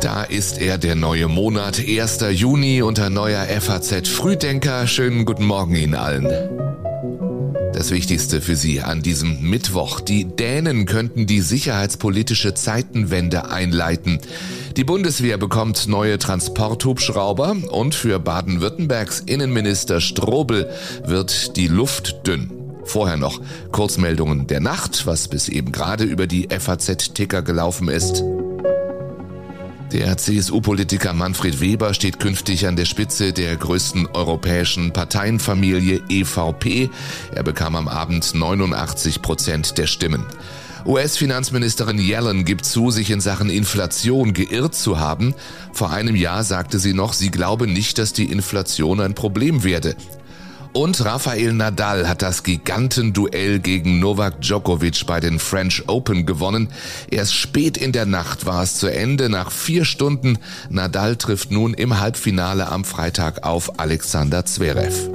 [0.00, 2.24] Da ist er, der neue Monat, 1.
[2.32, 4.86] Juni unter neuer FAZ Frühdenker.
[4.86, 6.28] Schönen guten Morgen Ihnen allen.
[7.72, 10.00] Das Wichtigste für Sie an diesem Mittwoch.
[10.00, 14.20] Die Dänen könnten die sicherheitspolitische Zeitenwende einleiten.
[14.76, 20.70] Die Bundeswehr bekommt neue Transporthubschrauber und für Baden-Württembergs Innenminister Strobel
[21.04, 22.57] wird die Luft dünn.
[22.88, 28.24] Vorher noch Kurzmeldungen der Nacht, was bis eben gerade über die FAZ-Ticker gelaufen ist.
[29.92, 36.88] Der CSU-Politiker Manfred Weber steht künftig an der Spitze der größten europäischen Parteienfamilie EVP.
[37.34, 40.24] Er bekam am Abend 89 Prozent der Stimmen.
[40.86, 45.34] US-Finanzministerin Yellen gibt zu, sich in Sachen Inflation geirrt zu haben.
[45.74, 49.94] Vor einem Jahr sagte sie noch, sie glaube nicht, dass die Inflation ein Problem werde.
[50.72, 56.68] Und Rafael Nadal hat das Gigantenduell gegen Novak Djokovic bei den French Open gewonnen.
[57.10, 59.28] Erst spät in der Nacht war es zu Ende.
[59.28, 60.38] Nach vier Stunden.
[60.70, 65.08] Nadal trifft nun im Halbfinale am Freitag auf Alexander Zverev.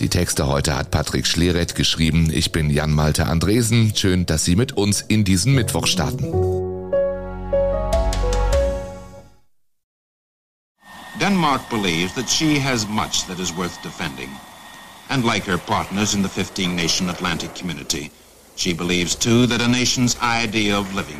[0.00, 2.28] Die Texte heute hat Patrick Schleret geschrieben.
[2.30, 3.92] Ich bin Jan Malte Andresen.
[3.94, 6.65] Schön, dass Sie mit uns in diesen Mittwoch starten.
[11.26, 14.30] Denmark believes that she has much that is worth defending.
[15.10, 18.12] And like her partners in the 15 nation Atlantic community,
[18.54, 21.18] she believes too that a nation's idea of living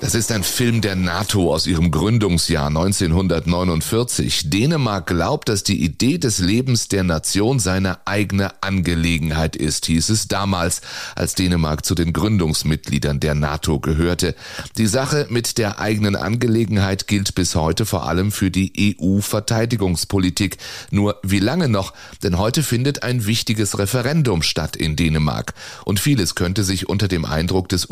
[0.00, 4.50] Das ist ein Film der NATO aus ihrem Gründungsjahr 1949.
[4.50, 10.28] Dänemark glaubt, dass die Idee des Lebens der Nation seine eigene Angelegenheit ist, hieß es
[10.28, 10.82] damals,
[11.14, 14.34] als Dänemark zu den Gründungsmitgliedern der NATO gehörte.
[14.76, 20.58] Die Sache mit der eigenen Angelegenheit gilt bis heute vor allem für die EU-Verteidigungspolitik.
[20.90, 21.94] Nur wie lange noch?
[22.22, 25.54] Denn heute findet ein wichtiges Referendum statt in Dänemark.
[25.84, 27.88] Und vieles könnte sich unter dem Eindruck des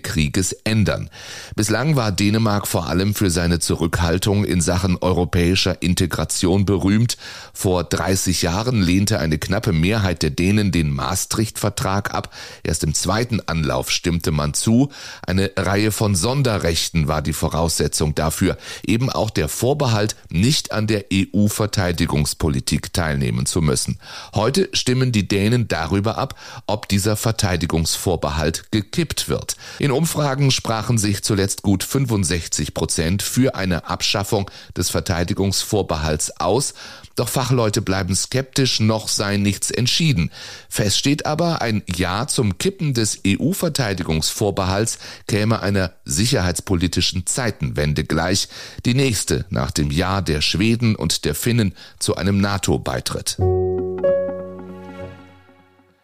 [0.00, 1.10] Ukraine-Krieges ändern.
[1.54, 7.16] Bislang war Dänemark vor allem für seine Zurückhaltung in Sachen europäischer Integration berühmt.
[7.52, 12.34] Vor 30 Jahren lehnte eine knappe Mehrheit der Dänen den Maastricht-Vertrag ab.
[12.62, 14.90] Erst im zweiten Anlauf stimmte man zu.
[15.26, 18.56] Eine Reihe von Sonderrechten war die Voraussetzung dafür.
[18.86, 23.98] Eben auch der Vorbehalt, nicht an der EU-Verteidigungspolitik teilnehmen zu müssen.
[24.34, 29.56] Heute stimmen die Dänen darüber ab, ob dieser Verteidigungsvorbehalt gekippt wird.
[29.78, 36.74] In Umfragen sprachen sich zuletzt gut 65 Prozent für eine Abschaffung des Verteidigungsvorbehalts aus.
[37.16, 40.30] Doch Fachleute bleiben skeptisch, noch sei nichts entschieden.
[40.68, 48.48] Fest steht aber, ein Ja zum Kippen des EU-Verteidigungsvorbehalts käme einer sicherheitspolitischen Zeitenwende gleich,
[48.84, 53.38] die nächste nach dem Ja der Schweden und der Finnen zu einem NATO-Beitritt.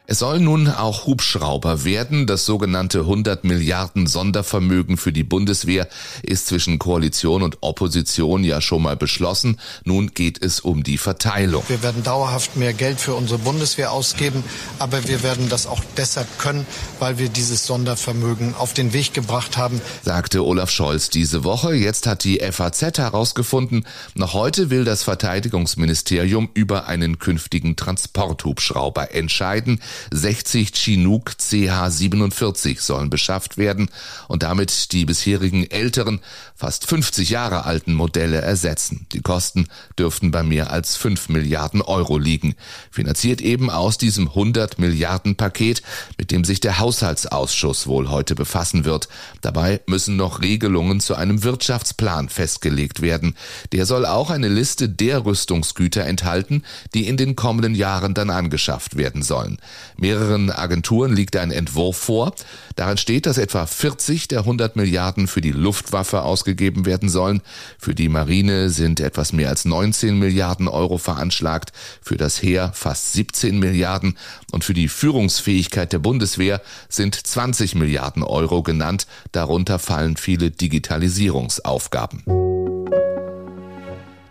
[0.09, 2.29] Es soll nun auch Hubschrauber werden.
[2.29, 5.89] Das sogenannte 100 Milliarden Sondervermögen für die Bundeswehr
[6.23, 9.59] ist zwischen Koalition und Opposition ja schon mal beschlossen.
[9.83, 11.65] Nun geht es um die Verteilung.
[11.67, 14.45] Wir werden dauerhaft mehr Geld für unsere Bundeswehr ausgeben,
[14.79, 16.67] aber wir werden das auch deshalb können,
[17.01, 21.75] weil wir dieses Sondervermögen auf den Weg gebracht haben, sagte Olaf Scholz diese Woche.
[21.75, 23.85] Jetzt hat die FAZ herausgefunden,
[24.15, 29.81] noch heute will das Verteidigungsministerium über einen künftigen Transporthubschrauber entscheiden.
[30.13, 33.91] 60 Chinook CH-47 sollen beschafft werden
[34.29, 36.21] und damit die bisherigen älteren,
[36.55, 39.07] fast 50 Jahre alten Modelle ersetzen.
[39.13, 39.69] Die Kosten
[39.99, 42.55] dürften bei mehr als 5 Milliarden Euro liegen.
[42.91, 45.83] Finanziert eben aus diesem 100 Milliarden Paket,
[46.19, 49.09] mit dem sich der Haushaltsausschuss wohl heute befassen wird.
[49.43, 53.37] Dabei müssen noch Regelungen zu einem Wirtschaftsplan festgelegt werden.
[53.73, 56.63] Der soll auch eine Liste der Rüstungsgüter enthalten,
[56.95, 59.59] die in den kommenden Jahren dann angeschafft werden sollen.
[59.97, 62.35] Mehreren Agenturen liegt ein Entwurf vor.
[62.77, 67.43] Darin steht, dass etwa 40 der 100 Milliarden für die Luftwaffe ausgegeben werden sollen.
[67.79, 73.13] Für die Marine sind etwas mehr als 19 Milliarden Euro veranschlagt, für das Heer fast
[73.15, 74.17] 17 Milliarden
[74.53, 79.07] und für die Führungsfähigkeit der Bundeswehr sind 20 Milliarden Euro genannt.
[79.33, 82.56] Darunter fallen viele Digitalisierungsaufgaben.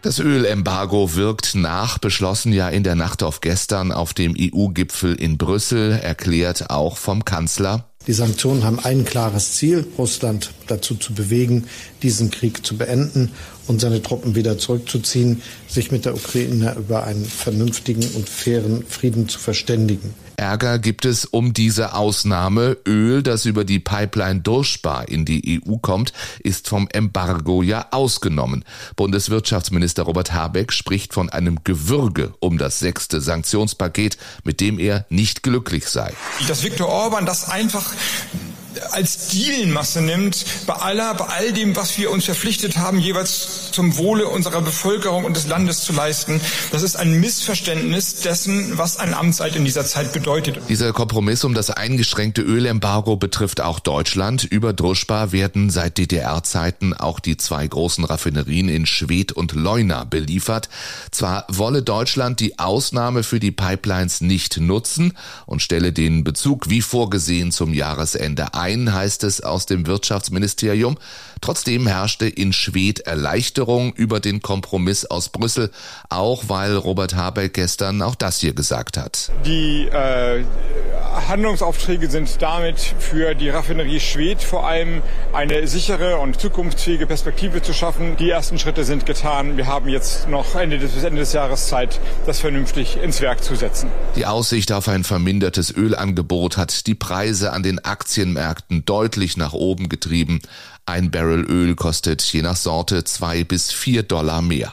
[0.05, 5.39] Das Ölembargo wirkt nach, beschlossen ja in der Nacht auf gestern auf dem EU-Gipfel in
[5.39, 7.89] Brüssel, erklärt auch vom Kanzler.
[8.05, 11.65] Die Sanktionen haben ein klares Ziel, Russland dazu zu bewegen,
[12.03, 13.31] diesen Krieg zu beenden
[13.65, 19.27] und seine Truppen wieder zurückzuziehen, sich mit der Ukraine über einen vernünftigen und fairen Frieden
[19.27, 20.13] zu verständigen.
[20.37, 22.77] Ärger gibt es um diese Ausnahme.
[22.87, 28.63] Öl, das über die Pipeline Durchspar in die EU kommt, ist vom Embargo ja ausgenommen.
[28.95, 35.43] Bundeswirtschaftsminister Robert Habeck spricht von einem Gewürge um das sechste Sanktionspaket, mit dem er nicht
[35.43, 36.13] glücklich sei.
[36.47, 37.93] Dass Viktor Orban das einfach
[38.91, 43.97] als Dielenmasse nimmt, bei aller, bei all dem, was wir uns verpflichtet haben, jeweils zum
[43.97, 46.41] Wohle unserer Bevölkerung und des Landes zu leisten.
[46.71, 50.59] Das ist ein Missverständnis dessen, was ein Amtseid in dieser Zeit bedeutet.
[50.69, 54.43] Dieser Kompromiss um das eingeschränkte Ölembargo betrifft auch Deutschland.
[54.43, 60.69] Über Druschba werden seit DDR-Zeiten auch die zwei großen Raffinerien in Schwedt und Leuna beliefert.
[61.11, 65.13] Zwar wolle Deutschland die Ausnahme für die Pipelines nicht nutzen
[65.45, 70.97] und stelle den Bezug wie vorgesehen zum Jahresende ein, heißt es aus dem Wirtschaftsministerium.
[71.41, 75.71] Trotzdem herrschte in Schwedt Erleichterung über den Kompromiss aus Brüssel,
[76.09, 79.31] auch weil Robert Habeck gestern auch das hier gesagt hat.
[79.45, 80.43] Die äh,
[81.27, 85.01] Handlungsaufträge sind damit für die Raffinerie Schwedt vor allem
[85.33, 88.17] eine sichere und zukunftsfähige Perspektive zu schaffen.
[88.17, 89.57] Die ersten Schritte sind getan.
[89.57, 93.43] Wir haben jetzt noch Ende des, bis Ende des Jahres Zeit, das vernünftig ins Werk
[93.43, 93.89] zu setzen.
[94.15, 99.89] Die Aussicht auf ein vermindertes Ölangebot hat die Preise an den Aktienmärkten deutlich nach oben
[99.89, 100.41] getrieben.
[100.87, 104.71] Ein Barrel Öl kostet je nach Sorte zwei bis vier Dollar mehr.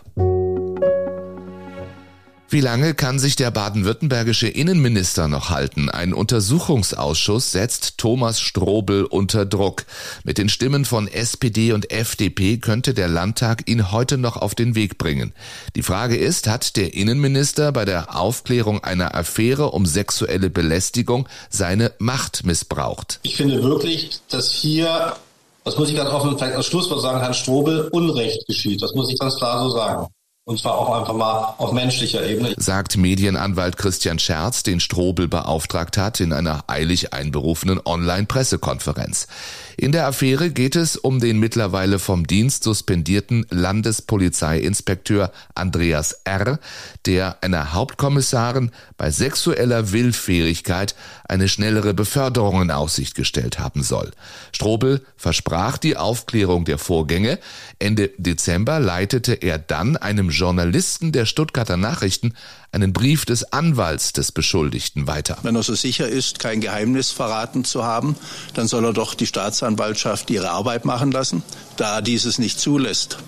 [2.50, 5.88] Wie lange kann sich der baden-württembergische Innenminister noch halten?
[5.88, 9.87] Ein Untersuchungsausschuss setzt Thomas Strobel unter Druck.
[10.23, 14.75] Mit den Stimmen von SPD und FDP könnte der Landtag ihn heute noch auf den
[14.75, 15.32] Weg bringen.
[15.76, 21.93] Die Frage ist, hat der Innenminister bei der Aufklärung einer Affäre um sexuelle Belästigung seine
[22.00, 23.19] Macht missbraucht?
[23.23, 25.17] Ich finde wirklich, dass hier
[25.64, 28.82] das muss ich ganz offen vielleicht als Schlusswort sagen, Herrn Strobel Unrecht geschieht.
[28.82, 30.06] Das muss ich ganz klar so sagen.
[30.44, 32.55] Und zwar auch einfach mal auf menschlicher Ebene.
[32.56, 39.29] Sagt Medienanwalt Christian Scherz, den Strobel beauftragt hat, in einer eilig einberufenen Online-Pressekonferenz.
[39.77, 46.59] In der Affäre geht es um den mittlerweile vom Dienst suspendierten Landespolizeiinspekteur Andreas R.,
[47.06, 50.97] der einer Hauptkommissarin bei sexueller Willfährigkeit
[51.29, 54.11] eine schnellere Beförderung in Aussicht gestellt haben soll.
[54.50, 57.39] Strobel versprach die Aufklärung der Vorgänge.
[57.79, 62.34] Ende Dezember leitete er dann einem Journalisten der Stuttgarter Nachrichten
[62.73, 65.38] einen Brief des Anwalts des Beschuldigten weiter.
[65.43, 68.17] Wenn er so sicher ist, kein Geheimnis verraten zu haben,
[68.55, 71.43] dann soll er doch die Staatsanwaltschaft ihre Arbeit machen lassen.
[71.76, 73.19] Da dieses nicht zulässt,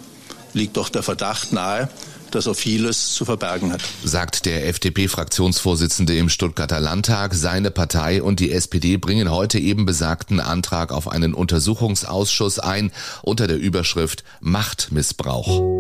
[0.53, 1.89] liegt doch der Verdacht nahe,
[2.35, 3.83] dass er vieles zu verbergen hat.
[4.03, 10.41] Sagt der FDP-Fraktionsvorsitzende im Stuttgarter Landtag, seine Partei und die SPD bringen heute eben besagten
[10.41, 12.93] Antrag auf einen Untersuchungsausschuss ein
[13.23, 15.74] unter der Überschrift Machtmissbrauch.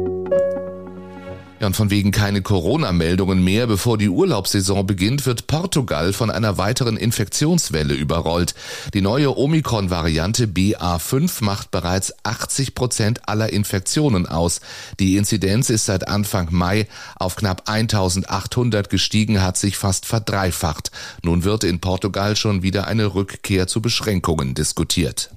[1.60, 6.58] Ja, und von wegen keine Corona-Meldungen mehr, bevor die Urlaubssaison beginnt, wird Portugal von einer
[6.58, 8.54] weiteren Infektionswelle überrollt.
[8.92, 14.60] Die neue Omikron-Variante BA5 macht bereits 80 Prozent aller Infektionen aus.
[14.98, 20.90] Die Inzidenz ist seit Anfang Mai auf knapp 1800 gestiegen, hat sich fast verdreifacht.
[21.22, 25.30] Nun wird in Portugal schon wieder eine Rückkehr zu Beschränkungen diskutiert.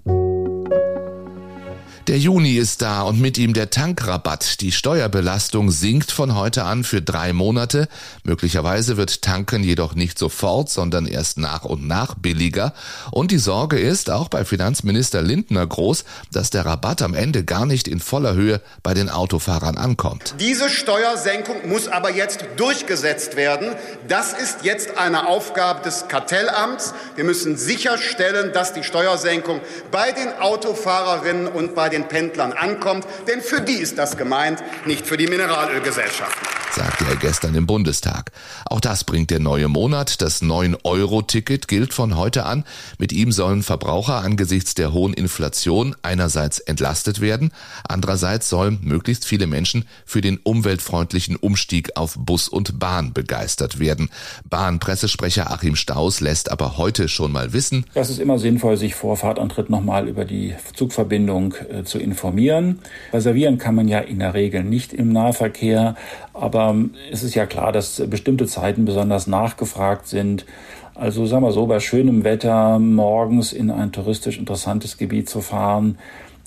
[2.07, 4.61] Der Juni ist da und mit ihm der Tankrabatt.
[4.61, 7.89] Die Steuerbelastung sinkt von heute an für drei Monate.
[8.23, 12.73] Möglicherweise wird Tanken jedoch nicht sofort, sondern erst nach und nach billiger.
[13.11, 17.65] Und die Sorge ist auch bei Finanzminister Lindner groß, dass der Rabatt am Ende gar
[17.65, 20.35] nicht in voller Höhe bei den Autofahrern ankommt.
[20.39, 23.75] Diese Steuersenkung muss aber jetzt durchgesetzt werden.
[24.07, 26.93] Das ist jetzt eine Aufgabe des Kartellamts.
[27.17, 29.59] Wir müssen sicherstellen, dass die Steuersenkung
[29.91, 34.63] bei den Autofahrerinnen und bei den den Pendlern ankommt, denn für die ist das gemeint,
[34.85, 38.31] nicht für die Mineralölgesellschaften sagte er gestern im Bundestag.
[38.65, 40.21] Auch das bringt der neue Monat.
[40.21, 42.65] Das 9-Euro-Ticket gilt von heute an.
[42.99, 47.51] Mit ihm sollen Verbraucher angesichts der hohen Inflation einerseits entlastet werden,
[47.87, 54.09] andererseits sollen möglichst viele Menschen für den umweltfreundlichen Umstieg auf Bus und Bahn begeistert werden.
[54.47, 59.17] Bahnpressesprecher Achim Staus lässt aber heute schon mal wissen, es ist immer sinnvoll, sich vor
[59.17, 62.79] Fahrtantritt nochmal über die Zugverbindung äh, zu informieren.
[63.13, 65.95] Reservieren kann man ja in der Regel nicht im Nahverkehr,
[66.33, 66.75] aber
[67.11, 70.45] es ist ja klar, dass bestimmte Zeiten besonders nachgefragt sind.
[70.93, 75.97] Also sagen wir so, bei schönem Wetter morgens in ein touristisch interessantes Gebiet zu fahren,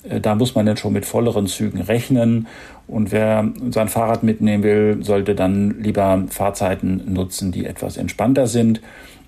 [0.03, 2.47] äh, da muss man dann schon mit volleren Zügen rechnen.
[2.87, 8.81] Und wer sein Fahrrad mitnehmen will, sollte dann lieber Fahrzeiten nutzen, die etwas entspannter sind.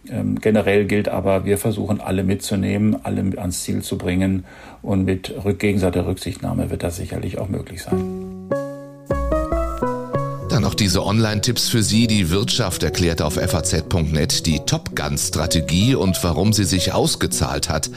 [0.09, 4.45] Ähm, generell gilt aber, wir versuchen alle mitzunehmen, alle ans Ziel zu bringen.
[4.81, 8.12] Und mit gegenseitiger Rücksichtnahme wird das sicherlich auch möglich sein
[10.73, 12.07] noch diese Online-Tipps für Sie.
[12.07, 17.91] Die Wirtschaft erklärt auf faz.net die Top Gun-Strategie und warum sie sich ausgezahlt hat.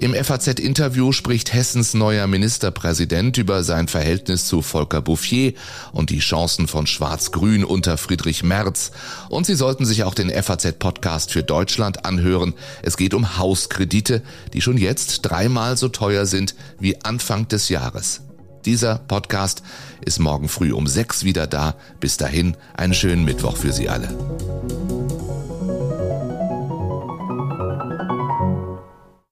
[0.00, 5.54] Im FAZ-Interview spricht Hessens neuer Ministerpräsident über sein Verhältnis zu Volker Bouffier
[5.90, 8.92] und die Chancen von Schwarz-Grün unter Friedrich Merz.
[9.28, 12.54] Und Sie sollten sich auch den FAZ-Podcast für Deutschland anhören.
[12.82, 14.22] Es geht um Hauskredite,
[14.52, 18.20] die schon jetzt dreimal so teuer sind wie Anfang des Jahres.
[18.64, 19.62] Dieser Podcast
[20.04, 21.74] ist morgen früh um sechs wieder da.
[21.98, 24.08] Bis dahin einen schönen Mittwoch für Sie alle.